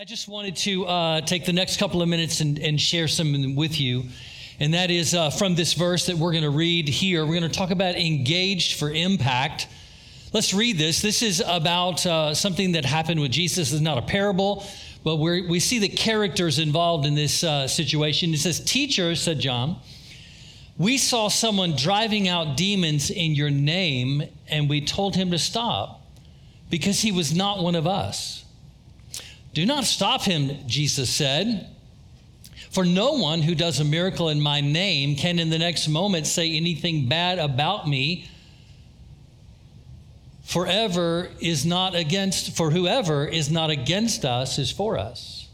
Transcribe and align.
I 0.00 0.04
just 0.04 0.28
wanted 0.28 0.56
to 0.56 0.86
uh, 0.86 1.20
take 1.20 1.44
the 1.44 1.52
next 1.52 1.76
couple 1.76 2.00
of 2.00 2.08
minutes 2.08 2.40
and, 2.40 2.58
and 2.58 2.80
share 2.80 3.06
some 3.06 3.54
with 3.54 3.78
you. 3.78 4.04
And 4.58 4.72
that 4.72 4.90
is 4.90 5.14
uh, 5.14 5.28
from 5.28 5.56
this 5.56 5.74
verse 5.74 6.06
that 6.06 6.16
we're 6.16 6.30
going 6.30 6.42
to 6.42 6.48
read 6.48 6.88
here. 6.88 7.26
We're 7.26 7.38
going 7.38 7.50
to 7.50 7.54
talk 7.54 7.70
about 7.70 7.96
engaged 7.96 8.78
for 8.78 8.90
impact. 8.90 9.68
Let's 10.32 10.54
read 10.54 10.78
this. 10.78 11.02
This 11.02 11.20
is 11.20 11.42
about 11.46 12.06
uh, 12.06 12.32
something 12.32 12.72
that 12.72 12.86
happened 12.86 13.20
with 13.20 13.30
Jesus. 13.30 13.74
It's 13.74 13.82
not 13.82 13.98
a 13.98 14.02
parable, 14.02 14.64
but 15.04 15.16
we 15.16 15.46
we 15.46 15.60
see 15.60 15.78
the 15.78 15.90
characters 15.90 16.58
involved 16.58 17.04
in 17.04 17.14
this 17.14 17.44
uh, 17.44 17.68
situation. 17.68 18.32
It 18.32 18.38
says, 18.38 18.58
Teacher, 18.58 19.14
said 19.14 19.38
John, 19.38 19.76
we 20.78 20.96
saw 20.96 21.28
someone 21.28 21.76
driving 21.76 22.26
out 22.26 22.56
demons 22.56 23.10
in 23.10 23.34
your 23.34 23.50
name, 23.50 24.22
and 24.48 24.66
we 24.66 24.80
told 24.80 25.14
him 25.14 25.30
to 25.32 25.38
stop 25.38 26.00
because 26.70 27.02
he 27.02 27.12
was 27.12 27.34
not 27.34 27.62
one 27.62 27.74
of 27.74 27.86
us. 27.86 28.46
Do 29.52 29.66
not 29.66 29.84
stop 29.84 30.22
him, 30.22 30.66
Jesus 30.66 31.10
said. 31.10 31.68
For 32.70 32.84
no 32.84 33.14
one 33.14 33.42
who 33.42 33.56
does 33.56 33.80
a 33.80 33.84
miracle 33.84 34.28
in 34.28 34.40
my 34.40 34.60
name 34.60 35.16
can 35.16 35.40
in 35.40 35.50
the 35.50 35.58
next 35.58 35.88
moment 35.88 36.26
say 36.26 36.56
anything 36.56 37.08
bad 37.08 37.38
about 37.38 37.88
me. 37.88 38.28
Forever 40.44 41.28
is 41.40 41.66
not 41.66 41.96
against, 41.96 42.56
for 42.56 42.70
whoever 42.70 43.26
is 43.26 43.50
not 43.50 43.70
against 43.70 44.24
us 44.24 44.58
is 44.58 44.70
for 44.70 44.98
us. 44.98 45.48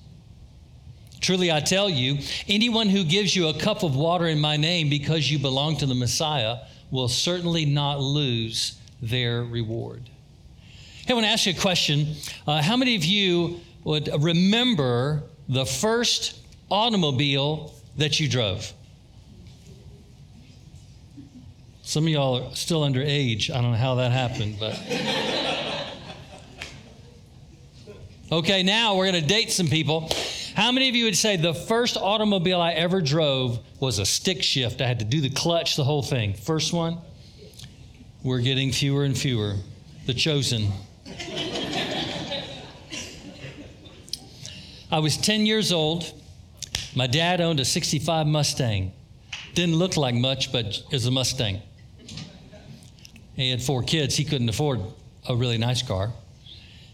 Truly 1.20 1.50
I 1.50 1.60
tell 1.60 1.88
you, 1.88 2.18
anyone 2.48 2.90
who 2.90 3.02
gives 3.02 3.34
you 3.34 3.48
a 3.48 3.58
cup 3.58 3.82
of 3.82 3.96
water 3.96 4.26
in 4.26 4.38
my 4.38 4.58
name 4.58 4.90
because 4.90 5.30
you 5.30 5.38
belong 5.38 5.78
to 5.78 5.86
the 5.86 5.94
Messiah 5.94 6.58
will 6.90 7.08
certainly 7.08 7.64
not 7.64 8.00
lose 8.00 8.78
their 9.00 9.42
reward. 9.42 10.08
Hey, 11.06 11.12
I 11.12 11.14
want 11.14 11.26
to 11.26 11.30
ask 11.30 11.46
you 11.46 11.52
a 11.52 11.56
question. 11.56 12.14
Uh, 12.46 12.60
how 12.62 12.76
many 12.76 12.94
of 12.94 13.04
you 13.04 13.60
would 13.86 14.10
remember 14.20 15.22
the 15.48 15.64
first 15.64 16.40
automobile 16.70 17.72
that 17.96 18.18
you 18.18 18.28
drove? 18.28 18.72
Some 21.82 22.04
of 22.04 22.08
y'all 22.10 22.48
are 22.48 22.54
still 22.56 22.82
underage. 22.82 23.48
I 23.48 23.60
don't 23.60 23.70
know 23.70 23.78
how 23.78 23.94
that 23.94 24.10
happened, 24.10 24.56
but. 24.58 24.78
Okay, 28.32 28.64
now 28.64 28.96
we're 28.96 29.08
going 29.08 29.22
to 29.22 29.28
date 29.28 29.52
some 29.52 29.68
people. 29.68 30.10
How 30.56 30.72
many 30.72 30.88
of 30.88 30.96
you 30.96 31.04
would 31.04 31.16
say 31.16 31.36
the 31.36 31.54
first 31.54 31.96
automobile 31.96 32.60
I 32.60 32.72
ever 32.72 33.00
drove 33.00 33.60
was 33.78 34.00
a 34.00 34.04
stick 34.04 34.42
shift? 34.42 34.80
I 34.80 34.86
had 34.88 34.98
to 34.98 35.04
do 35.04 35.20
the 35.20 35.30
clutch, 35.30 35.76
the 35.76 35.84
whole 35.84 36.02
thing. 36.02 36.34
First 36.34 36.72
one? 36.72 36.98
We're 38.24 38.40
getting 38.40 38.72
fewer 38.72 39.04
and 39.04 39.16
fewer. 39.16 39.54
The 40.06 40.14
chosen. 40.14 40.72
I 44.90 45.00
was 45.00 45.16
10 45.16 45.46
years 45.46 45.72
old. 45.72 46.12
My 46.94 47.06
dad 47.06 47.40
owned 47.40 47.58
a 47.58 47.64
65 47.64 48.26
Mustang. 48.26 48.92
Didn't 49.54 49.76
look 49.76 49.96
like 49.96 50.14
much, 50.14 50.52
but 50.52 50.66
it 50.66 50.92
was 50.92 51.06
a 51.06 51.10
Mustang. 51.10 51.60
He 53.34 53.50
had 53.50 53.60
four 53.60 53.82
kids. 53.82 54.16
He 54.16 54.24
couldn't 54.24 54.48
afford 54.48 54.80
a 55.28 55.34
really 55.34 55.58
nice 55.58 55.82
car. 55.82 56.12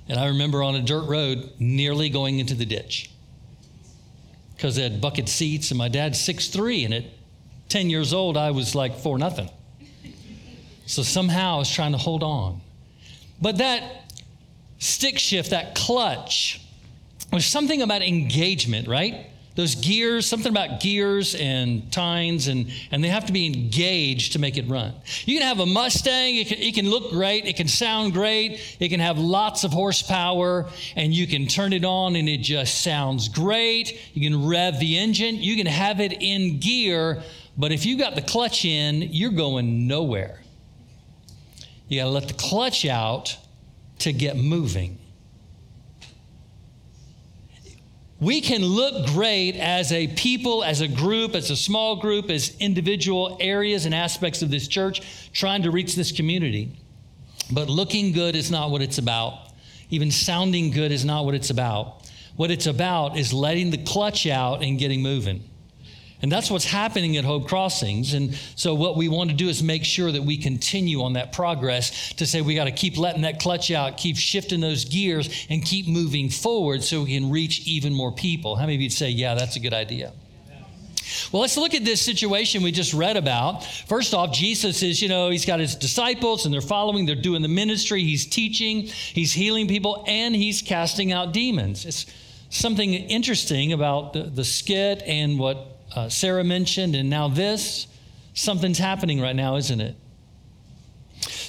And 0.08 0.18
I 0.18 0.28
remember 0.28 0.62
on 0.62 0.74
a 0.74 0.82
dirt 0.82 1.06
road 1.06 1.52
nearly 1.58 2.08
going 2.08 2.38
into 2.38 2.54
the 2.54 2.64
ditch 2.64 3.10
because 4.56 4.76
they 4.76 4.82
had 4.82 5.00
bucket 5.00 5.28
seats, 5.28 5.70
and 5.70 5.78
my 5.78 5.88
dad's 5.88 6.18
6'3, 6.18 6.84
and 6.84 6.94
at 6.94 7.04
10 7.68 7.90
years 7.90 8.12
old, 8.12 8.36
I 8.36 8.52
was 8.52 8.74
like 8.74 8.96
4 8.96 9.18
nothing. 9.18 9.50
So 10.86 11.02
somehow 11.02 11.56
I 11.56 11.58
was 11.58 11.70
trying 11.70 11.92
to 11.92 11.98
hold 11.98 12.22
on. 12.22 12.60
But 13.40 13.58
that 13.58 13.82
stick 14.78 15.18
shift, 15.18 15.50
that 15.50 15.74
clutch, 15.74 16.60
there's 17.32 17.46
something 17.46 17.82
about 17.82 18.02
engagement, 18.02 18.86
right? 18.86 19.26
Those 19.54 19.74
gears, 19.74 20.26
something 20.26 20.50
about 20.50 20.80
gears 20.80 21.34
and 21.34 21.92
tines, 21.92 22.48
and, 22.48 22.70
and 22.90 23.04
they 23.04 23.08
have 23.08 23.26
to 23.26 23.32
be 23.32 23.46
engaged 23.46 24.32
to 24.32 24.38
make 24.38 24.56
it 24.56 24.66
run. 24.66 24.94
You 25.26 25.38
can 25.38 25.46
have 25.46 25.60
a 25.60 25.66
Mustang, 25.66 26.36
it 26.36 26.46
can, 26.46 26.58
it 26.58 26.74
can 26.74 26.88
look 26.88 27.10
great, 27.10 27.44
it 27.44 27.56
can 27.56 27.68
sound 27.68 28.14
great, 28.14 28.76
it 28.80 28.88
can 28.88 29.00
have 29.00 29.18
lots 29.18 29.64
of 29.64 29.72
horsepower, 29.72 30.68
and 30.96 31.12
you 31.12 31.26
can 31.26 31.46
turn 31.46 31.74
it 31.74 31.84
on 31.84 32.16
and 32.16 32.30
it 32.30 32.38
just 32.38 32.80
sounds 32.80 33.28
great. 33.28 34.00
You 34.14 34.30
can 34.30 34.46
rev 34.46 34.78
the 34.78 34.96
engine, 34.96 35.36
you 35.36 35.56
can 35.56 35.66
have 35.66 36.00
it 36.00 36.12
in 36.22 36.58
gear, 36.58 37.22
but 37.58 37.72
if 37.72 37.84
you 37.84 37.98
got 37.98 38.14
the 38.14 38.22
clutch 38.22 38.64
in, 38.64 39.02
you're 39.02 39.30
going 39.30 39.86
nowhere. 39.86 40.40
You 41.88 42.00
got 42.00 42.04
to 42.04 42.10
let 42.10 42.28
the 42.28 42.34
clutch 42.34 42.86
out 42.86 43.36
to 43.98 44.14
get 44.14 44.38
moving. 44.38 44.98
We 48.22 48.40
can 48.40 48.64
look 48.64 49.08
great 49.08 49.56
as 49.56 49.90
a 49.90 50.06
people, 50.06 50.62
as 50.62 50.80
a 50.80 50.86
group, 50.86 51.34
as 51.34 51.50
a 51.50 51.56
small 51.56 51.96
group, 51.96 52.30
as 52.30 52.56
individual 52.60 53.36
areas 53.40 53.84
and 53.84 53.92
aspects 53.92 54.42
of 54.42 54.50
this 54.50 54.68
church 54.68 55.32
trying 55.32 55.64
to 55.64 55.72
reach 55.72 55.96
this 55.96 56.12
community. 56.12 56.78
But 57.50 57.68
looking 57.68 58.12
good 58.12 58.36
is 58.36 58.48
not 58.48 58.70
what 58.70 58.80
it's 58.80 58.98
about. 58.98 59.48
Even 59.90 60.12
sounding 60.12 60.70
good 60.70 60.92
is 60.92 61.04
not 61.04 61.24
what 61.24 61.34
it's 61.34 61.50
about. 61.50 62.08
What 62.36 62.52
it's 62.52 62.68
about 62.68 63.18
is 63.18 63.32
letting 63.32 63.70
the 63.72 63.78
clutch 63.78 64.28
out 64.28 64.62
and 64.62 64.78
getting 64.78 65.02
moving. 65.02 65.42
And 66.22 66.30
that's 66.30 66.50
what's 66.50 66.64
happening 66.64 67.16
at 67.16 67.24
Hope 67.24 67.48
Crossings. 67.48 68.14
And 68.14 68.38
so, 68.54 68.74
what 68.74 68.96
we 68.96 69.08
want 69.08 69.30
to 69.30 69.36
do 69.36 69.48
is 69.48 69.60
make 69.60 69.84
sure 69.84 70.12
that 70.12 70.22
we 70.22 70.36
continue 70.36 71.02
on 71.02 71.14
that 71.14 71.32
progress 71.32 72.12
to 72.14 72.26
say 72.26 72.40
we 72.40 72.54
got 72.54 72.64
to 72.64 72.72
keep 72.72 72.96
letting 72.96 73.22
that 73.22 73.40
clutch 73.40 73.72
out, 73.72 73.96
keep 73.96 74.16
shifting 74.16 74.60
those 74.60 74.84
gears, 74.84 75.46
and 75.50 75.64
keep 75.64 75.88
moving 75.88 76.30
forward 76.30 76.84
so 76.84 77.02
we 77.02 77.14
can 77.14 77.30
reach 77.30 77.66
even 77.66 77.92
more 77.92 78.12
people. 78.12 78.54
How 78.54 78.62
many 78.62 78.76
of 78.76 78.80
you'd 78.80 78.92
say, 78.92 79.10
yeah, 79.10 79.34
that's 79.34 79.56
a 79.56 79.60
good 79.60 79.74
idea? 79.74 80.12
Well, 81.30 81.42
let's 81.42 81.56
look 81.56 81.74
at 81.74 81.84
this 81.84 82.00
situation 82.00 82.62
we 82.62 82.72
just 82.72 82.94
read 82.94 83.16
about. 83.16 83.64
First 83.64 84.14
off, 84.14 84.32
Jesus 84.32 84.82
is, 84.82 85.02
you 85.02 85.08
know, 85.08 85.30
he's 85.30 85.44
got 85.44 85.60
his 85.60 85.74
disciples 85.74 86.44
and 86.44 86.54
they're 86.54 86.60
following, 86.60 87.06
they're 87.06 87.16
doing 87.16 87.42
the 87.42 87.48
ministry, 87.48 88.02
he's 88.02 88.26
teaching, 88.26 88.82
he's 88.82 89.32
healing 89.32 89.68
people, 89.68 90.04
and 90.06 90.34
he's 90.34 90.62
casting 90.62 91.12
out 91.12 91.32
demons. 91.32 91.84
It's 91.84 92.06
something 92.50 92.94
interesting 92.94 93.72
about 93.72 94.12
the, 94.12 94.22
the 94.24 94.44
skit 94.44 95.02
and 95.04 95.38
what 95.38 95.81
uh, 95.94 96.08
Sarah 96.08 96.44
mentioned, 96.44 96.94
and 96.94 97.10
now 97.10 97.28
this. 97.28 97.86
Something's 98.34 98.78
happening 98.78 99.20
right 99.20 99.36
now, 99.36 99.56
isn't 99.56 99.80
it? 99.80 99.94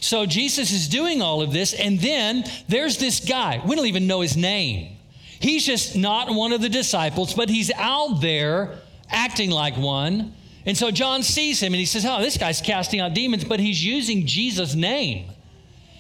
So 0.01 0.25
Jesus 0.25 0.71
is 0.71 0.87
doing 0.87 1.21
all 1.21 1.41
of 1.41 1.53
this, 1.53 1.73
and 1.73 1.99
then 1.99 2.43
there's 2.67 2.97
this 2.97 3.21
guy. 3.21 3.61
We 3.65 3.75
don't 3.75 3.85
even 3.85 4.05
know 4.05 4.21
his 4.21 4.35
name. 4.35 4.97
He's 5.39 5.65
just 5.65 5.95
not 5.95 6.33
one 6.33 6.53
of 6.53 6.61
the 6.61 6.69
disciples, 6.69 7.33
but 7.33 7.49
he's 7.49 7.71
out 7.75 8.21
there 8.21 8.79
acting 9.09 9.49
like 9.49 9.77
one. 9.77 10.33
And 10.65 10.77
so 10.77 10.91
John 10.91 11.23
sees 11.23 11.61
him 11.61 11.73
and 11.73 11.79
he 11.79 11.85
says, 11.85 12.05
Oh, 12.05 12.21
this 12.21 12.37
guy's 12.37 12.61
casting 12.61 13.01
out 13.01 13.13
demons, 13.13 13.43
but 13.43 13.59
he's 13.59 13.83
using 13.83 14.25
Jesus' 14.25 14.75
name. 14.75 15.29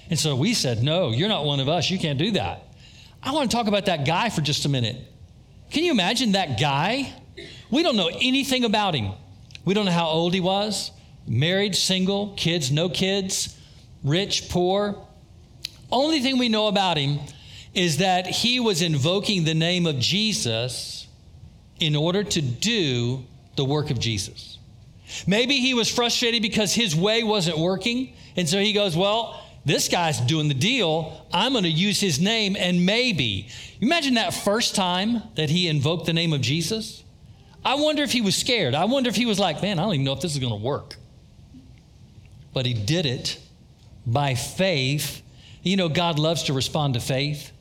And 0.09 0.17
so 0.17 0.35
we 0.35 0.53
said, 0.53 0.81
No, 0.81 1.11
you're 1.11 1.29
not 1.29 1.43
one 1.43 1.59
of 1.59 1.67
us. 1.67 1.89
You 1.89 1.99
can't 1.99 2.19
do 2.19 2.31
that. 2.31 2.67
I 3.21 3.31
want 3.31 3.51
to 3.51 3.57
talk 3.57 3.67
about 3.67 3.85
that 3.87 4.05
guy 4.05 4.29
for 4.29 4.41
just 4.41 4.65
a 4.65 4.69
minute. 4.69 4.97
Can 5.71 5.83
you 5.83 5.91
imagine 5.91 6.33
that 6.33 6.59
guy 6.59 7.13
we 7.71 7.83
don't 7.83 7.95
know 7.95 8.09
anything 8.21 8.63
about 8.63 8.95
him. 8.95 9.13
We 9.65 9.73
don't 9.73 9.85
know 9.85 9.91
how 9.91 10.07
old 10.07 10.33
he 10.33 10.41
was 10.41 10.91
married, 11.25 11.75
single, 11.75 12.33
kids, 12.35 12.71
no 12.71 12.89
kids, 12.89 13.57
rich, 14.03 14.49
poor. 14.49 15.07
Only 15.91 16.19
thing 16.19 16.37
we 16.37 16.49
know 16.49 16.67
about 16.67 16.97
him 16.97 17.19
is 17.73 17.97
that 17.97 18.27
he 18.27 18.59
was 18.59 18.81
invoking 18.81 19.45
the 19.45 19.53
name 19.53 19.85
of 19.85 19.99
Jesus 19.99 21.07
in 21.79 21.95
order 21.95 22.23
to 22.23 22.41
do 22.41 23.23
the 23.55 23.65
work 23.65 23.89
of 23.89 23.99
Jesus. 23.99 24.57
Maybe 25.27 25.59
he 25.59 25.73
was 25.73 25.89
frustrated 25.89 26.41
because 26.41 26.73
his 26.73 26.95
way 26.95 27.23
wasn't 27.23 27.57
working. 27.57 28.13
And 28.35 28.47
so 28.47 28.59
he 28.59 28.73
goes, 28.73 28.95
Well, 28.97 29.39
this 29.65 29.87
guy's 29.87 30.19
doing 30.21 30.47
the 30.47 30.53
deal. 30.53 31.25
I'm 31.31 31.53
going 31.53 31.63
to 31.63 31.69
use 31.69 31.99
his 31.99 32.19
name. 32.19 32.55
And 32.57 32.85
maybe, 32.85 33.47
imagine 33.79 34.15
that 34.15 34.33
first 34.33 34.75
time 34.75 35.21
that 35.35 35.49
he 35.49 35.67
invoked 35.67 36.05
the 36.05 36.13
name 36.13 36.33
of 36.33 36.41
Jesus. 36.41 37.02
I 37.65 37.75
wonder 37.75 38.03
if 38.03 38.11
he 38.11 38.21
was 38.21 38.35
scared. 38.35 38.75
I 38.75 38.85
wonder 38.85 39.09
if 39.09 39.15
he 39.15 39.25
was 39.25 39.39
like, 39.39 39.61
man, 39.61 39.79
I 39.79 39.83
don't 39.83 39.93
even 39.93 40.05
know 40.05 40.13
if 40.13 40.21
this 40.21 40.33
is 40.33 40.39
going 40.39 40.53
to 40.53 40.63
work. 40.65 40.95
But 42.53 42.65
he 42.65 42.73
did 42.73 43.05
it 43.05 43.39
by 44.05 44.35
faith. 44.35 45.21
You 45.63 45.77
know, 45.77 45.89
God 45.89 46.19
loves 46.19 46.43
to 46.43 46.53
respond 46.53 46.95
to 46.95 46.99
faith. 46.99 47.51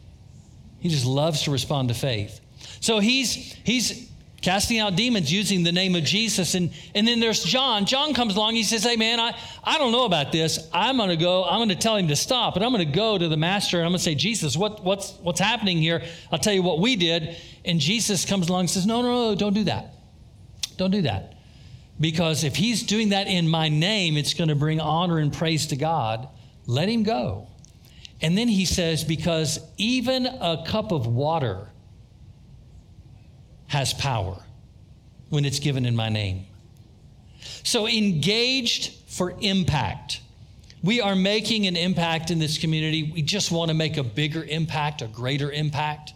He 0.81 0.89
just 0.89 1.07
loves 1.07 1.43
to 1.43 1.51
respond 1.51 1.89
to 1.89 1.95
faith. 1.95 2.41
So 2.81 2.99
he's 2.99 3.35
he's 3.65 4.11
casting 4.43 4.81
out 4.81 4.97
demons 4.97 5.33
using 5.33 5.63
the 5.63 5.73
name 5.73 5.95
of 5.95 6.03
Jesus. 6.03 6.55
And, 6.55 6.73
and 6.95 7.07
then 7.07 7.21
there's 7.21 7.43
John. 7.43 7.87
John 7.87 8.13
comes 8.13 8.37
along. 8.37 8.55
He 8.55 8.65
says, 8.65 8.83
Hey, 8.83 8.97
man, 8.97 9.21
I, 9.21 9.39
I 9.65 9.79
don't 9.79 9.93
know 9.93 10.05
about 10.05 10.33
this. 10.33 10.69
I'm 10.73 10.97
going 10.97 11.09
to 11.09 11.17
go. 11.17 11.45
I'm 11.45 11.59
going 11.59 11.69
to 11.71 11.77
tell 11.77 11.97
him 11.97 12.09
to 12.09 12.17
stop. 12.17 12.57
And 12.57 12.65
I'm 12.65 12.73
going 12.73 12.87
to 12.87 12.93
go 12.93 13.17
to 13.17 13.29
the 13.29 13.37
master 13.37 13.79
and 13.79 13.87
I'm 13.87 13.93
going 13.93 13.99
to 13.99 14.05
say, 14.05 14.15
Jesus, 14.15 14.57
what, 14.57 14.85
what's, 14.85 15.13
what's 15.23 15.41
happening 15.41 15.79
here? 15.79 16.03
I'll 16.31 16.39
tell 16.39 16.53
you 16.53 16.63
what 16.63 16.81
we 16.81 16.97
did. 16.97 17.37
And 17.65 17.81
Jesus 17.81 18.25
comes 18.25 18.49
along 18.49 18.61
and 18.61 18.71
says, 18.71 18.85
No, 18.85 19.01
no, 19.01 19.31
no, 19.31 19.35
don't 19.35 19.55
do 19.55 19.65
that. 19.65 19.95
Don't 20.77 20.91
do 20.91 21.03
that. 21.03 21.35
Because 22.01 22.43
if 22.43 22.57
he's 22.57 22.83
doing 22.83 23.11
that 23.11 23.29
in 23.29 23.49
my 23.49 23.69
name, 23.69 24.17
it's 24.17 24.35
going 24.35 24.49
to 24.49 24.57
bring 24.57 24.81
honor 24.81 25.19
and 25.19 25.33
praise 25.33 25.67
to 25.69 25.77
God. 25.77 26.29
Let 26.67 26.89
him 26.89 27.05
go. 27.05 27.47
And 28.21 28.37
then 28.37 28.49
he 28.49 28.65
says, 28.65 29.05
Because 29.05 29.61
even 29.77 30.27
a 30.27 30.65
cup 30.67 30.91
of 30.91 31.07
water 31.07 31.69
has 33.73 33.95
power 33.95 34.37
when 35.31 35.47
it's 35.47 35.59
given 35.59 35.87
in 35.87 35.97
my 35.97 36.11
name. 36.11 36.45
So, 37.63 37.89
engaged 37.89 38.93
for 39.07 39.35
impact. 39.41 40.21
We 40.83 41.01
are 41.01 41.17
making 41.17 41.67
an 41.67 41.77
impact 41.77 42.31
in 42.31 42.39
this 42.39 42.59
community. 42.59 43.11
We 43.15 43.23
just 43.23 43.51
want 43.51 43.71
to 43.71 43.75
make 43.75 43.97
a 43.97 44.03
bigger 44.03 44.45
impact, 44.45 45.01
a 45.01 45.07
greater 45.07 45.51
impact. 45.51 46.13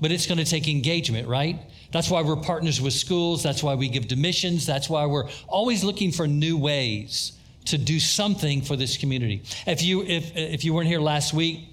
But 0.00 0.10
it's 0.10 0.26
going 0.26 0.38
to 0.38 0.44
take 0.44 0.66
engagement, 0.66 1.28
right? 1.28 1.60
That's 1.92 2.10
why 2.10 2.22
we're 2.22 2.34
partners 2.34 2.80
with 2.80 2.94
schools. 2.94 3.44
That's 3.44 3.62
why 3.62 3.76
we 3.76 3.88
give 3.88 4.08
to 4.08 4.16
missions. 4.16 4.66
That's 4.66 4.90
why 4.90 5.06
we're 5.06 5.28
always 5.46 5.84
looking 5.84 6.10
for 6.10 6.26
new 6.26 6.58
ways 6.58 7.32
to 7.66 7.78
do 7.78 8.00
something 8.00 8.62
for 8.62 8.74
this 8.74 8.96
community. 8.96 9.42
If 9.68 9.82
you, 9.82 10.02
if, 10.02 10.36
if 10.36 10.64
you 10.64 10.74
weren't 10.74 10.88
here 10.88 11.00
last 11.00 11.32
week, 11.32 11.67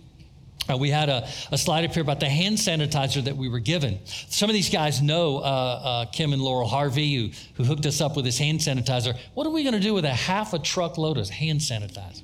uh, 0.68 0.78
we 0.78 0.90
had 0.90 1.10
a, 1.10 1.28
a, 1.52 1.58
slide 1.58 1.86
up 1.86 1.94
here 1.94 2.02
about 2.02 2.20
the 2.20 2.30
hand 2.30 2.58
sanitizer 2.58 3.24
that 3.24 3.38
we 3.38 3.50
were 3.50 3.60
given. 3.60 4.00
Some 4.06 4.50
of 4.50 4.54
these 4.56 4.70
guys 4.70 5.02
know 5.02 5.38
uh, 5.38 5.42
uh, 5.42 6.06
Kim 6.06 6.34
and 6.34 6.42
Laurel 6.42 6.68
Harvey, 6.68 7.16
who, 7.16 7.32
who 7.56 7.64
hooked 7.64 7.86
us 7.86 8.02
up 8.02 8.16
with 8.16 8.26
this 8.26 8.40
hand 8.40 8.60
sanitizer. 8.60 9.16
What 9.36 9.46
are 9.46 9.52
we 9.52 9.64
going 9.64 9.76
to 9.76 9.80
do 9.80 9.94
with 9.94 10.06
a 10.06 10.14
half 10.14 10.54
a 10.54 10.60
truckload 10.60 11.18
of 11.18 11.30
hand 11.30 11.60
sanitizer? 11.60 12.24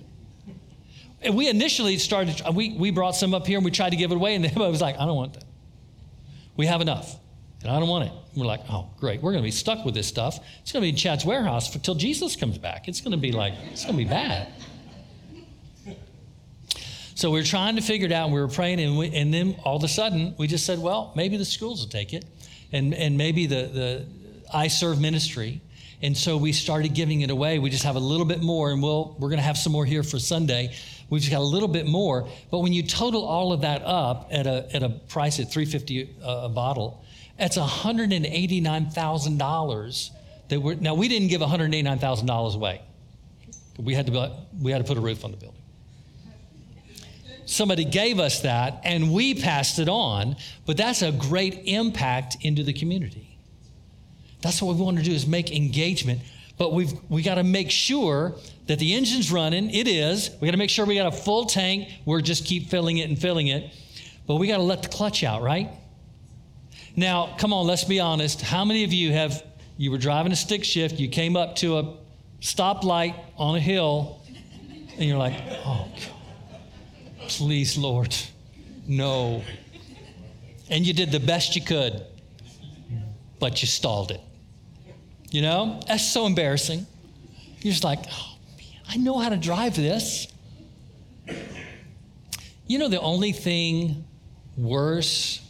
And 1.21 1.35
we 1.35 1.49
initially 1.49 1.97
started, 1.99 2.41
we, 2.53 2.73
we 2.73 2.89
brought 2.89 3.15
some 3.15 3.35
up 3.35 3.45
here 3.45 3.57
and 3.57 3.65
we 3.65 3.69
tried 3.69 3.91
to 3.91 3.95
give 3.95 4.11
it 4.11 4.15
away, 4.15 4.33
and 4.33 4.43
everybody 4.45 4.71
was 4.71 4.81
like, 4.81 4.95
I 4.97 5.05
don't 5.05 5.15
want 5.15 5.33
that. 5.35 5.45
We 6.57 6.65
have 6.65 6.81
enough, 6.81 7.15
and 7.61 7.71
I 7.71 7.79
don't 7.79 7.89
want 7.89 8.05
it. 8.05 8.11
We're 8.35 8.45
like, 8.45 8.61
oh, 8.69 8.89
great. 8.99 9.21
We're 9.21 9.33
going 9.33 9.43
to 9.43 9.47
be 9.47 9.51
stuck 9.51 9.85
with 9.85 9.93
this 9.93 10.07
stuff. 10.07 10.39
It's 10.61 10.71
going 10.71 10.81
to 10.81 10.85
be 10.85 10.89
in 10.89 10.95
Chad's 10.95 11.25
warehouse 11.25 11.73
until 11.75 11.95
Jesus 11.95 12.35
comes 12.35 12.57
back. 12.57 12.87
It's 12.87 13.01
going 13.01 13.11
to 13.11 13.17
be 13.17 13.31
like, 13.31 13.53
it's 13.71 13.83
going 13.83 13.97
to 13.97 14.03
be 14.03 14.09
bad. 14.09 14.51
So 17.15 17.29
we 17.29 17.39
were 17.39 17.45
trying 17.45 17.75
to 17.75 17.81
figure 17.81 18.05
it 18.05 18.11
out, 18.11 18.25
and 18.25 18.33
we 18.33 18.39
were 18.39 18.47
praying, 18.47 18.79
and, 18.79 18.97
we, 18.97 19.13
and 19.13 19.33
then 19.33 19.55
all 19.63 19.77
of 19.77 19.83
a 19.83 19.87
sudden, 19.87 20.35
we 20.37 20.45
just 20.47 20.65
said, 20.65 20.79
well, 20.79 21.11
maybe 21.15 21.37
the 21.37 21.45
schools 21.45 21.81
will 21.81 21.89
take 21.89 22.13
it, 22.13 22.25
and, 22.71 22.93
and 22.93 23.17
maybe 23.17 23.47
the, 23.47 23.69
the 23.73 24.05
I 24.53 24.67
Serve 24.67 25.01
ministry. 25.01 25.61
And 26.01 26.17
so 26.17 26.35
we 26.37 26.51
started 26.51 26.95
giving 26.95 27.21
it 27.21 27.29
away. 27.29 27.59
We 27.59 27.69
just 27.69 27.83
have 27.83 27.95
a 27.95 27.99
little 27.99 28.25
bit 28.25 28.41
more, 28.41 28.71
and 28.71 28.81
we'll, 28.81 29.15
we're 29.19 29.29
going 29.29 29.37
to 29.37 29.43
have 29.43 29.57
some 29.57 29.71
more 29.73 29.85
here 29.85 30.01
for 30.03 30.19
Sunday. 30.19 30.73
We've 31.09 31.21
just 31.21 31.31
got 31.31 31.41
a 31.41 31.43
little 31.43 31.67
bit 31.67 31.85
more. 31.85 32.27
But 32.49 32.59
when 32.59 32.71
you 32.73 32.83
total 32.83 33.25
all 33.25 33.53
of 33.53 33.61
that 33.61 33.83
up 33.83 34.29
at 34.31 34.47
a, 34.47 34.67
at 34.73 34.81
a 34.81 34.89
price 34.89 35.39
at 35.39 35.51
350 35.51 36.15
a 36.23 36.49
bottle, 36.49 37.05
that's 37.37 37.57
$189,000 37.57 40.09
that 40.47 40.59
we're, 40.59 40.73
now 40.75 40.95
we 40.95 41.07
didn't 41.07 41.27
give 41.27 41.41
$189,000 41.41 42.55
away. 42.55 42.81
We 43.77 43.93
had, 43.93 44.07
to, 44.07 44.31
we 44.59 44.71
had 44.71 44.79
to 44.79 44.87
put 44.87 44.97
a 44.97 45.01
roof 45.01 45.23
on 45.23 45.29
the 45.31 45.37
building 45.37 45.60
somebody 47.51 47.83
gave 47.83 48.17
us 48.19 48.41
that 48.41 48.79
and 48.83 49.11
we 49.11 49.35
passed 49.35 49.77
it 49.77 49.89
on, 49.89 50.37
but 50.65 50.77
that's 50.77 51.01
a 51.01 51.11
great 51.11 51.63
impact 51.65 52.37
into 52.41 52.63
the 52.63 52.71
community. 52.71 53.37
That's 54.41 54.61
what 54.61 54.75
we 54.75 54.81
want 54.81 54.97
to 54.97 55.03
do 55.03 55.11
is 55.11 55.27
make 55.27 55.51
engagement, 55.51 56.21
but 56.57 56.73
we've 56.73 56.93
we 57.09 57.21
got 57.21 57.35
to 57.35 57.43
make 57.43 57.69
sure 57.69 58.35
that 58.67 58.79
the 58.79 58.93
engine's 58.93 59.31
running. 59.31 59.69
It 59.69 59.87
is. 59.87 60.31
We 60.39 60.47
got 60.47 60.53
to 60.53 60.57
make 60.57 60.69
sure 60.69 60.85
we 60.85 60.95
got 60.95 61.13
a 61.13 61.15
full 61.15 61.45
tank. 61.45 61.89
We're 62.05 62.21
just 62.21 62.45
keep 62.45 62.69
filling 62.69 62.97
it 62.97 63.09
and 63.09 63.19
filling 63.19 63.47
it. 63.47 63.71
But 64.25 64.35
we 64.35 64.47
got 64.47 64.57
to 64.57 64.63
let 64.63 64.81
the 64.83 64.89
clutch 64.89 65.23
out, 65.23 65.41
right? 65.41 65.69
Now, 66.95 67.35
come 67.37 67.51
on, 67.53 67.67
let's 67.67 67.83
be 67.83 67.99
honest. 67.99 68.41
How 68.41 68.63
many 68.63 68.83
of 68.85 68.93
you 68.93 69.11
have 69.11 69.43
you 69.77 69.91
were 69.91 69.97
driving 69.97 70.31
a 70.31 70.35
stick 70.35 70.63
shift, 70.63 70.99
you 70.99 71.09
came 71.09 71.35
up 71.35 71.57
to 71.57 71.79
a 71.79 71.97
stoplight 72.39 73.15
on 73.37 73.55
a 73.55 73.59
hill, 73.59 74.21
and 74.95 75.03
you're 75.03 75.17
like, 75.17 75.35
oh 75.65 75.87
God 75.95 76.20
Please, 77.27 77.77
Lord, 77.77 78.15
no. 78.87 79.43
And 80.69 80.85
you 80.85 80.93
did 80.93 81.11
the 81.11 81.19
best 81.19 81.55
you 81.55 81.61
could, 81.61 82.03
but 83.39 83.61
you 83.61 83.67
stalled 83.67 84.11
it. 84.11 84.21
You 85.29 85.41
know? 85.41 85.81
That's 85.87 86.05
so 86.05 86.25
embarrassing. 86.25 86.85
You're 87.61 87.71
just 87.71 87.83
like, 87.83 87.99
oh, 88.09 88.37
man, 88.57 88.81
I 88.89 88.97
know 88.97 89.19
how 89.19 89.29
to 89.29 89.37
drive 89.37 89.75
this. 89.75 90.27
You 92.67 92.79
know, 92.79 92.87
the 92.87 93.01
only 93.01 93.31
thing 93.31 94.05
worse 94.57 95.41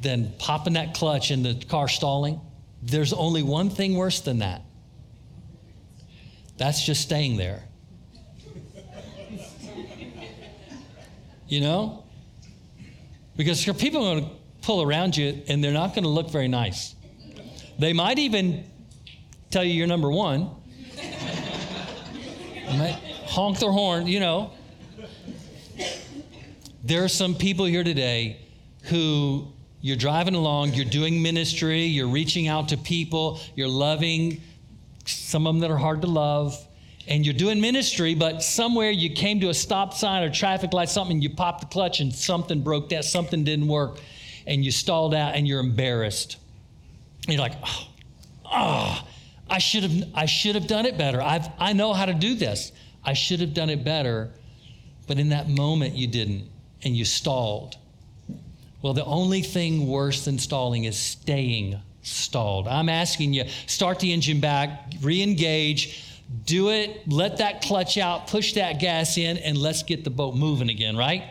than 0.00 0.32
popping 0.38 0.74
that 0.74 0.94
clutch 0.94 1.30
and 1.30 1.44
the 1.44 1.54
car 1.66 1.88
stalling? 1.88 2.40
There's 2.82 3.12
only 3.12 3.42
one 3.42 3.70
thing 3.70 3.96
worse 3.96 4.20
than 4.20 4.38
that. 4.38 4.62
That's 6.56 6.84
just 6.84 7.02
staying 7.02 7.36
there. 7.36 7.67
You 11.48 11.60
know? 11.60 12.04
Because 13.36 13.64
people 13.64 14.06
are 14.06 14.14
going 14.14 14.24
to 14.24 14.30
pull 14.62 14.82
around 14.82 15.16
you 15.16 15.42
and 15.48 15.62
they're 15.62 15.72
not 15.72 15.94
going 15.94 16.04
to 16.04 16.10
look 16.10 16.30
very 16.30 16.48
nice. 16.48 16.94
They 17.78 17.92
might 17.92 18.18
even 18.18 18.64
tell 19.50 19.64
you 19.64 19.72
you're 19.72 19.86
number 19.86 20.10
one. 20.10 20.50
honk 23.26 23.58
their 23.58 23.70
horn, 23.70 24.06
you 24.06 24.20
know. 24.20 24.52
There 26.84 27.04
are 27.04 27.08
some 27.08 27.34
people 27.34 27.66
here 27.66 27.84
today 27.84 28.40
who 28.84 29.48
you're 29.80 29.96
driving 29.96 30.34
along, 30.34 30.74
you're 30.74 30.84
doing 30.84 31.22
ministry, 31.22 31.82
you're 31.84 32.08
reaching 32.08 32.48
out 32.48 32.68
to 32.70 32.76
people, 32.76 33.40
you're 33.54 33.68
loving 33.68 34.40
some 35.04 35.46
of 35.46 35.54
them 35.54 35.60
that 35.60 35.70
are 35.70 35.76
hard 35.76 36.02
to 36.02 36.08
love 36.08 36.67
and 37.08 37.24
you're 37.24 37.34
doing 37.34 37.60
ministry, 37.60 38.14
but 38.14 38.42
somewhere 38.42 38.90
you 38.90 39.10
came 39.10 39.40
to 39.40 39.48
a 39.48 39.54
stop 39.54 39.94
sign 39.94 40.22
or 40.22 40.30
traffic 40.30 40.72
light, 40.72 40.90
something, 40.90 41.20
you 41.22 41.30
popped 41.30 41.60
the 41.60 41.66
clutch 41.66 42.00
and 42.00 42.14
something 42.14 42.62
broke 42.62 42.90
down, 42.90 43.02
something 43.02 43.44
didn't 43.44 43.66
work, 43.66 43.98
and 44.46 44.64
you 44.64 44.70
stalled 44.70 45.14
out 45.14 45.34
and 45.34 45.48
you're 45.48 45.60
embarrassed. 45.60 46.36
And 47.24 47.34
you're 47.34 47.42
like, 47.42 47.56
oh, 47.64 47.88
oh, 48.44 49.08
I 49.48 49.58
should 49.58 49.84
have, 49.84 50.08
I 50.14 50.26
should 50.26 50.54
have 50.54 50.66
done 50.66 50.84
it 50.84 50.98
better. 50.98 51.20
I've, 51.22 51.48
I 51.58 51.72
know 51.72 51.94
how 51.94 52.04
to 52.04 52.14
do 52.14 52.34
this. 52.34 52.72
I 53.02 53.14
should 53.14 53.40
have 53.40 53.54
done 53.54 53.70
it 53.70 53.84
better. 53.84 54.30
But 55.06 55.18
in 55.18 55.30
that 55.30 55.48
moment, 55.48 55.94
you 55.94 56.06
didn't, 56.06 56.48
and 56.82 56.94
you 56.94 57.06
stalled. 57.06 57.76
Well, 58.82 58.92
the 58.92 59.04
only 59.06 59.40
thing 59.40 59.86
worse 59.86 60.26
than 60.26 60.38
stalling 60.38 60.84
is 60.84 60.98
staying 60.98 61.80
stalled. 62.02 62.68
I'm 62.68 62.90
asking 62.90 63.32
you, 63.32 63.44
start 63.66 63.98
the 63.98 64.12
engine 64.12 64.40
back, 64.40 64.92
re 65.00 65.22
engage 65.22 66.04
do 66.44 66.70
it, 66.70 67.08
let 67.08 67.38
that 67.38 67.62
clutch 67.62 67.96
out, 67.96 68.26
push 68.26 68.54
that 68.54 68.80
gas 68.80 69.16
in, 69.16 69.38
and 69.38 69.56
let's 69.56 69.82
get 69.82 70.04
the 70.04 70.10
boat 70.10 70.34
moving 70.34 70.68
again, 70.68 70.96
right? 70.96 71.24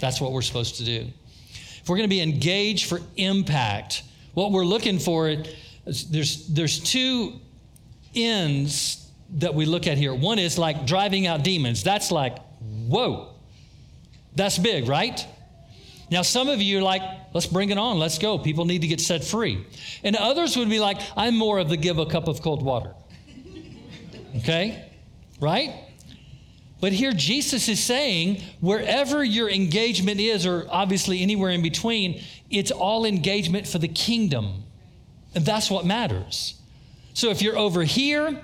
That's 0.00 0.20
what 0.20 0.32
we're 0.32 0.42
supposed 0.42 0.76
to 0.76 0.84
do. 0.84 1.06
If 1.52 1.88
we're 1.88 1.96
going 1.96 2.08
to 2.08 2.14
be 2.14 2.20
engaged 2.20 2.88
for 2.88 3.00
impact, 3.16 4.02
what 4.34 4.50
we're 4.50 4.64
looking 4.64 4.98
for 4.98 5.28
is 5.28 6.10
there's 6.10 6.48
there's 6.48 6.80
two 6.80 7.40
ends 8.14 9.08
that 9.30 9.54
we 9.54 9.66
look 9.66 9.86
at 9.86 9.98
here. 9.98 10.14
One 10.14 10.38
is 10.38 10.58
like 10.58 10.86
driving 10.86 11.26
out 11.26 11.44
demons. 11.44 11.82
That's 11.82 12.10
like, 12.10 12.38
whoa, 12.88 13.34
that's 14.34 14.58
big, 14.58 14.88
right? 14.88 15.24
Now, 16.10 16.22
some 16.22 16.48
of 16.48 16.62
you 16.62 16.78
are 16.78 16.82
like, 16.82 17.02
let's 17.34 17.46
bring 17.46 17.70
it 17.70 17.78
on, 17.78 17.98
let's 17.98 18.18
go. 18.18 18.38
People 18.38 18.64
need 18.64 18.82
to 18.82 18.88
get 18.88 19.00
set 19.00 19.24
free. 19.24 19.66
And 20.04 20.14
others 20.14 20.56
would 20.56 20.70
be 20.70 20.78
like, 20.78 20.98
I'm 21.16 21.36
more 21.36 21.58
of 21.58 21.68
the 21.68 21.76
give 21.76 21.98
a 21.98 22.06
cup 22.06 22.28
of 22.28 22.42
cold 22.42 22.62
water. 22.62 22.94
Okay? 24.38 24.90
Right? 25.40 25.72
But 26.80 26.92
here 26.92 27.12
Jesus 27.12 27.68
is 27.68 27.80
saying, 27.80 28.42
wherever 28.60 29.24
your 29.24 29.48
engagement 29.48 30.20
is, 30.20 30.44
or 30.44 30.66
obviously 30.70 31.22
anywhere 31.22 31.50
in 31.50 31.62
between, 31.62 32.22
it's 32.50 32.70
all 32.70 33.04
engagement 33.04 33.66
for 33.66 33.78
the 33.78 33.88
kingdom. 33.88 34.64
And 35.34 35.44
that's 35.44 35.70
what 35.70 35.86
matters. 35.86 36.60
So 37.14 37.30
if 37.30 37.40
you're 37.40 37.56
over 37.56 37.82
here, 37.82 38.42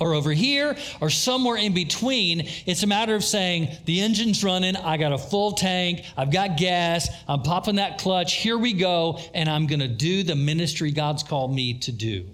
or 0.00 0.14
over 0.14 0.32
here, 0.32 0.76
or 1.00 1.10
somewhere 1.10 1.56
in 1.56 1.74
between, 1.74 2.48
it's 2.64 2.82
a 2.82 2.86
matter 2.86 3.14
of 3.14 3.22
saying, 3.22 3.68
the 3.84 4.00
engine's 4.00 4.42
running, 4.42 4.74
I 4.74 4.96
got 4.96 5.12
a 5.12 5.18
full 5.18 5.52
tank, 5.52 6.04
I've 6.16 6.32
got 6.32 6.56
gas, 6.56 7.08
I'm 7.28 7.42
popping 7.42 7.76
that 7.76 7.98
clutch, 7.98 8.34
here 8.34 8.56
we 8.56 8.72
go, 8.72 9.20
and 9.34 9.48
I'm 9.48 9.66
gonna 9.66 9.88
do 9.88 10.22
the 10.22 10.34
ministry 10.34 10.90
God's 10.90 11.22
called 11.22 11.54
me 11.54 11.74
to 11.80 11.92
do. 11.92 12.26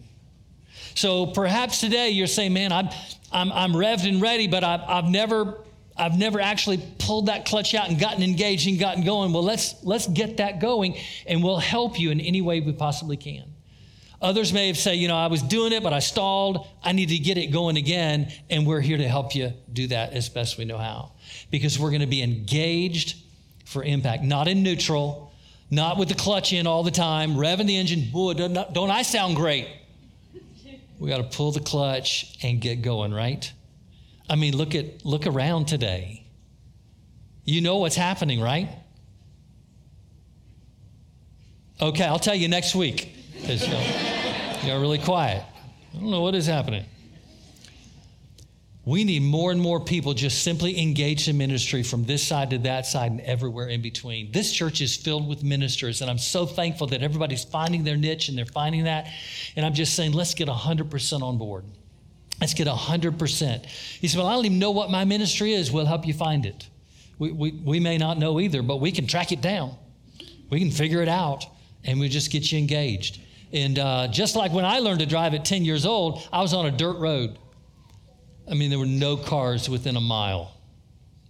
So 0.97 1.27
perhaps 1.27 1.81
today 1.81 2.11
you're 2.11 2.27
saying, 2.27 2.55
man, 2.55 2.73
I'm, 2.73 2.89
I'm, 3.31 3.53
I'm 3.53 3.73
revved 3.73 4.09
and 4.09 4.21
ready, 4.21 4.49
but 4.49 4.65
I've, 4.65 4.81
I've 4.81 5.05
never 5.11 5.59
I've 5.99 6.19
never 6.19 6.41
actually 6.41 6.83
pulled 6.99 7.27
that 7.27 7.47
clutch 7.47 7.75
out 7.75 7.89
and 7.89 7.99
gotten 7.99 8.23
engaged 8.23 8.69
and 8.69 8.79
gotten 8.79 9.03
going. 9.05 9.33
Well, 9.33 9.43
let's 9.43 9.83
let's 9.83 10.07
get 10.07 10.39
that 10.39 10.61
going, 10.61 10.97
and 11.27 11.43
we'll 11.43 11.59
help 11.59 11.99
you 11.99 12.11
in 12.11 12.21
any 12.21 12.43
way 12.43 12.61
we 12.61 12.73
possibly 12.73 13.17
can. 13.17 13.45
Others 14.21 14.53
may 14.53 14.67
have 14.67 14.77
said, 14.77 14.93
you 14.93 15.09
know, 15.09 15.17
I 15.17 15.29
was 15.29 15.43
doing 15.43 15.73
it, 15.73 15.83
but 15.83 15.93
I 15.93 16.01
stalled. 16.01 16.67
I 16.83 16.93
need 16.93 17.11
to 17.11 17.19
get 17.19 17.39
it 17.39 17.47
going 17.47 17.77
again, 17.77 18.31
and 18.51 18.67
we're 18.67 18.81
here 18.81 18.99
to 18.99 19.09
help 19.09 19.35
you 19.35 19.53
do 19.73 19.87
that 19.89 20.13
as 20.13 20.29
best 20.29 20.59
we 20.59 20.65
know 20.65 20.79
how, 20.79 21.13
because 21.51 21.79
we're 21.79 21.91
going 21.91 22.01
to 22.03 22.07
be 22.07 22.23
engaged 22.23 23.17
for 23.65 23.83
impact, 23.83 24.23
not 24.23 24.49
in 24.49 24.63
neutral, 24.63 25.33
not 25.71 25.99
with 25.99 26.09
the 26.09 26.15
clutch 26.15 26.53
in 26.53 26.67
all 26.67 26.83
the 26.83 26.91
time, 26.91 27.37
revving 27.37 27.67
the 27.67 27.77
engine. 27.77 28.11
Boy, 28.11 28.35
don't, 28.35 28.73
don't 28.73 28.91
I 28.91 29.03
sound 29.03 29.37
great? 29.37 29.69
We 30.99 31.09
got 31.09 31.19
to 31.19 31.37
pull 31.37 31.53
the 31.53 31.61
clutch 31.61 32.39
and 32.43 32.61
get 32.61 32.83
going, 32.83 33.13
right? 33.13 33.53
I 34.29 34.37
mean, 34.37 34.57
look 34.57 34.75
at 34.75 35.05
look 35.05 35.27
around 35.27 35.67
today. 35.67 36.27
You 37.45 37.61
know 37.61 37.77
what's 37.77 37.97
happening, 37.97 38.41
right? 38.41 38.69
Okay, 41.81 42.05
I'll 42.05 42.19
tell 42.19 42.35
you 42.35 42.49
next 42.49 42.75
week. 42.75 43.15
Uh, 43.45 43.53
you 43.53 44.69
you're 44.69 44.81
really 44.81 44.99
quiet. 44.99 45.45
I 45.95 45.99
don't 45.99 46.11
know 46.11 46.23
what 46.23 46.35
is 46.35 46.47
happening. 46.47 46.87
We 48.87 49.03
need 49.03 49.25
more 49.25 49.51
and 49.51 49.61
more 49.61 49.81
people 49.81 50.15
just 50.15 50.45
simply 50.45 50.81
engaged 50.81 51.27
in 51.27 51.37
ministry 51.37 51.83
from 51.83 52.05
this 52.05 52.25
side 52.25 52.51
to 52.51 52.59
that 52.59 52.87
side 52.87 53.11
and 53.11 53.21
everywhere 53.23 53.69
in 53.69 53.83
between. 53.83 54.31
This 54.31 54.53
church 54.53 54.81
is 54.81 54.95
filled 54.95 55.29
with 55.29 55.43
ministers, 55.43 56.03
and 56.03 56.11
I'm 56.11 56.19
so 56.19 56.47
thankful 56.47 56.87
that 56.87 57.03
everybody's 57.03 57.43
finding 57.43 57.83
their 57.83 57.97
niche 57.97 58.29
and 58.29 58.39
they're 58.39 58.47
finding 58.47 58.85
that. 58.85 59.09
And 59.57 59.67
I'm 59.67 59.75
just 59.75 59.95
saying, 59.95 60.13
let's 60.13 60.35
get 60.35 60.47
100% 60.47 61.21
on 61.21 61.37
board. 61.37 61.65
Let's 62.41 62.55
get 62.55 62.69
100%. 62.69 63.67
He 63.67 64.07
said, 64.07 64.19
Well, 64.19 64.29
I 64.29 64.35
don't 64.35 64.45
even 64.45 64.61
know 64.61 64.71
what 64.71 64.89
my 64.89 65.05
ministry 65.05 65.53
is. 65.53 65.73
We'll 65.73 65.87
help 65.87 66.07
you 66.07 66.15
find 66.15 66.47
it. 66.47 66.69
We, 67.19 67.33
we, 67.33 67.51
we 67.53 67.81
may 67.81 67.99
not 67.99 68.19
know 68.19 68.39
either, 68.39 68.63
but 68.63 68.77
we 68.77 68.93
can 68.93 69.09
track 69.09 69.33
it 69.33 69.41
down. 69.41 69.75
We 70.49 70.61
can 70.61 70.71
figure 70.71 71.03
it 71.03 71.09
out, 71.09 71.45
and 71.83 71.99
we 71.99 72.09
just 72.09 72.31
get 72.31 72.53
you 72.53 72.59
engaged. 72.59 73.21
And 73.53 73.81
uh, 73.81 74.09
just 74.09 74.37
like 74.37 74.53
when 74.53 74.65
I 74.65 74.79
learned 74.79 75.01
to 75.01 75.07
drive 75.07 75.35
at 75.35 75.45
10 75.45 75.65
years 75.65 75.85
old, 75.85 76.29
I 76.33 76.41
was 76.41 76.55
on 76.55 76.67
a 76.67 76.71
dirt 76.71 76.99
road. 76.99 77.37
I 78.49 78.55
mean, 78.55 78.71
there 78.71 78.79
were 78.79 78.87
no 78.87 79.17
cars 79.17 79.69
within 79.69 79.97
a 79.97 80.01
mile 80.01 80.53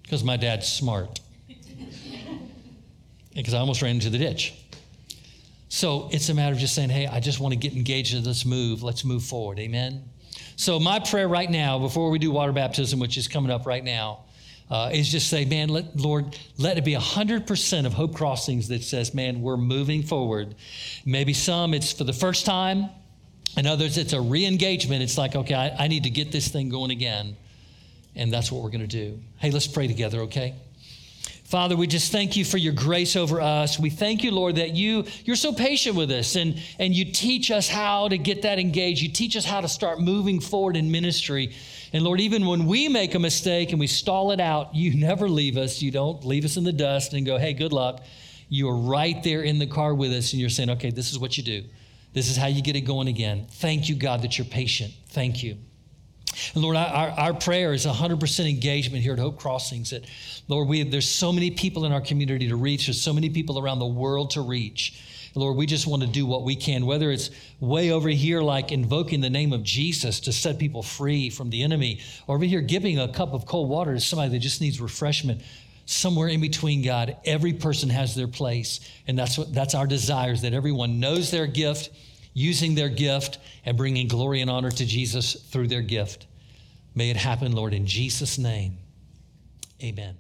because 0.03 0.23
my 0.23 0.37
dad's 0.37 0.69
smart. 0.69 1.21
because 3.35 3.55
I 3.55 3.59
almost 3.59 3.83
ran 3.83 3.97
into 3.97 4.11
the 4.11 4.19
ditch. 4.19 4.55
So 5.69 6.09
it's 6.13 6.29
a 6.29 6.35
matter 6.35 6.53
of 6.53 6.59
just 6.59 6.75
saying, 6.75 6.91
hey, 6.91 7.07
I 7.07 7.21
just 7.21 7.41
want 7.41 7.53
to 7.53 7.59
get 7.59 7.75
engaged 7.75 8.15
in 8.15 8.23
this 8.23 8.45
move. 8.45 8.83
Let's 8.83 9.05
move 9.05 9.25
forward. 9.25 9.59
Amen. 9.59 10.05
So, 10.57 10.79
my 10.81 11.01
prayer 11.01 11.29
right 11.29 11.51
now, 11.51 11.79
before 11.79 12.11
we 12.11 12.19
do 12.19 12.31
water 12.31 12.53
baptism, 12.53 12.99
which 12.99 13.19
is 13.19 13.29
coming 13.29 13.51
up 13.51 13.67
right 13.67 13.85
now, 13.85 14.21
uh, 14.71 14.91
is 14.93 15.09
just 15.09 15.29
say, 15.29 15.45
man, 15.45 15.69
let, 15.69 15.97
Lord, 15.97 16.39
let 16.59 16.79
it 16.79 16.85
be 16.85 16.95
100% 16.95 17.87
of 17.87 17.93
Hope 17.93 18.15
Crossings 18.15 18.69
that 18.69 18.83
says, 18.83 19.15
man, 19.15 19.43
we're 19.43 19.57
moving 19.57 20.03
forward. 20.03 20.55
Maybe 21.05 21.33
some 21.33 21.75
it's 21.75 21.93
for 21.93 22.05
the 22.05 22.13
first 22.13 22.47
time, 22.47 22.89
and 23.57 23.67
others, 23.67 23.97
it's 23.99 24.13
a 24.13 24.21
re 24.21 24.45
engagement. 24.45 25.03
It's 25.03 25.17
like, 25.17 25.37
okay, 25.37 25.55
I, 25.55 25.85
I 25.85 25.89
need 25.89 26.05
to 26.05 26.11
get 26.11 26.33
this 26.33 26.49
thing 26.49 26.69
going 26.69 26.91
again. 26.91 27.37
And 28.15 28.33
that's 28.33 28.51
what 28.51 28.63
we're 28.63 28.71
going 28.71 28.87
to 28.87 28.87
do. 28.87 29.21
Hey, 29.39 29.51
let's 29.51 29.67
pray 29.67 29.87
together, 29.87 30.21
okay? 30.23 30.55
Father, 31.47 31.77
we 31.77 31.87
just 31.87 32.11
thank 32.11 32.37
you 32.37 32.45
for 32.45 32.59
your 32.59 32.73
grace 32.73 33.15
over 33.15 33.41
us. 33.41 33.79
We 33.79 33.89
thank 33.89 34.25
you, 34.25 34.33
Lord, 34.33 34.57
that 34.57 34.75
you, 34.75 35.05
you're 35.25 35.37
so 35.37 35.53
patient 35.53 35.95
with 35.95 36.11
us 36.11 36.35
and, 36.35 36.61
and 36.81 36.93
you 36.93 37.05
teach 37.13 37.53
us 37.53 37.69
how 37.69 38.09
to 38.09 38.19
get 38.19 38.43
that 38.43 38.59
engaged. 38.59 39.01
You 39.01 39.11
teach 39.11 39.37
us 39.37 39.45
how 39.45 39.61
to 39.61 39.69
start 39.69 40.01
moving 40.01 40.41
forward 40.41 40.77
in 40.77 40.91
ministry. 40.91 41.55
And 41.93 42.03
Lord, 42.03 42.21
even 42.21 42.47
when 42.47 42.67
we 42.67 42.89
make 42.89 43.15
a 43.15 43.21
mistake 43.21 43.71
and 43.71 43.79
we 43.79 43.87
stall 43.87 44.33
it 44.33 44.41
out, 44.41 44.75
you 44.75 44.97
never 44.99 45.29
leave 45.29 45.57
us. 45.57 45.81
You 45.81 45.93
don't 45.93 46.25
leave 46.25 46.45
us 46.45 46.57
in 46.57 46.65
the 46.65 46.73
dust 46.73 47.13
and 47.13 47.25
go, 47.25 47.39
hey, 47.39 47.53
good 47.53 47.73
luck. 47.73 48.03
You 48.49 48.69
are 48.69 48.77
right 48.77 49.23
there 49.23 49.43
in 49.43 49.61
the 49.61 49.69
car 49.69 49.95
with 49.95 50.13
us 50.13 50.33
and 50.33 50.41
you're 50.41 50.51
saying, 50.51 50.71
okay, 50.71 50.91
this 50.91 51.13
is 51.13 51.19
what 51.19 51.37
you 51.37 51.45
do. 51.45 51.65
This 52.17 52.31
is 52.31 52.37
how 52.39 52.47
you 52.47 52.63
get 52.63 52.77
it 52.77 52.81
going 52.81 53.09
again. 53.09 53.47
Thank 53.47 53.91
you, 53.91 53.95
God, 53.95 54.23
that 54.23 54.39
you're 54.39 54.47
patient. 54.47 54.91
Thank 55.11 55.43
you. 55.43 55.59
And 56.55 56.63
Lord, 56.63 56.75
our, 56.75 57.11
our 57.11 57.35
prayer 57.35 57.75
is 57.75 57.85
100% 57.85 58.49
engagement 58.49 59.03
here 59.03 59.13
at 59.13 59.19
Hope 59.19 59.39
Crossings. 59.39 59.91
That, 59.91 60.07
Lord, 60.49 60.67
we, 60.67 60.83
there's 60.83 61.07
so 61.07 61.31
many 61.31 61.51
people 61.51 61.85
in 61.85 61.93
our 61.93 62.01
community 62.01 62.49
to 62.49 62.57
reach. 62.57 62.87
There's 62.87 63.03
so 63.03 63.13
many 63.13 63.29
people 63.29 63.59
around 63.59 63.81
the 63.81 63.87
world 63.87 64.31
to 64.31 64.41
reach. 64.41 64.99
Lord, 65.35 65.59
we 65.59 65.67
just 65.67 65.87
want 65.87 66.05
to 66.05 66.09
do 66.09 66.25
what 66.25 66.43
we 66.43 66.57
can, 66.57 66.87
whether 66.87 67.11
it's 67.11 67.29
way 67.61 67.91
over 67.91 68.09
here, 68.09 68.41
like 68.41 68.73
invoking 68.73 69.21
the 69.21 69.29
name 69.29 69.53
of 69.53 69.63
Jesus 69.63 70.19
to 70.21 70.33
set 70.33 70.59
people 70.59 70.83
free 70.83 71.29
from 71.29 71.51
the 71.51 71.63
enemy, 71.63 72.01
or 72.27 72.37
over 72.37 72.47
here 72.47 72.63
giving 72.63 72.99
a 72.99 73.13
cup 73.13 73.35
of 73.35 73.45
cold 73.45 73.69
water 73.69 73.93
to 73.93 74.01
somebody 74.01 74.31
that 74.31 74.39
just 74.39 74.63
needs 74.63 74.81
refreshment. 74.81 75.43
Somewhere 75.87 76.29
in 76.29 76.41
between, 76.41 76.83
God, 76.83 77.17
every 77.25 77.53
person 77.53 77.89
has 77.91 78.15
their 78.15 78.29
place. 78.29 78.81
And 79.07 79.17
that's, 79.19 79.39
what, 79.39 79.55
that's 79.55 79.75
our 79.75 79.87
desires 79.87 80.43
that 80.43 80.53
everyone 80.53 81.01
knows 81.01 81.31
their 81.31 81.47
gift 81.47 81.91
using 82.35 82.75
their 82.75 82.89
gift 82.89 83.39
and 83.65 83.77
bringing 83.77 84.09
glory 84.09 84.41
and 84.43 84.51
honor 84.51 84.71
to 84.71 84.85
Jesus 84.85 85.35
through 85.35 85.69
their 85.69 85.83
gift. 85.83 86.27
May 86.95 87.11
it 87.11 87.17
happen, 87.17 87.53
Lord, 87.53 87.73
in 87.73 87.87
Jesus' 87.87 88.37
name. 88.37 88.79
Amen. 89.83 90.19